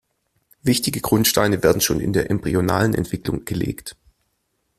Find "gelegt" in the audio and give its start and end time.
3.45-3.95